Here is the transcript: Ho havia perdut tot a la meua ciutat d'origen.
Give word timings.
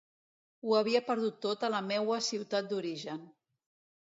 Ho 0.69 0.71
havia 0.77 1.01
perdut 1.09 1.37
tot 1.47 1.65
a 1.67 1.71
la 1.75 1.81
meua 1.91 2.17
ciutat 2.29 2.73
d'origen. 2.73 3.21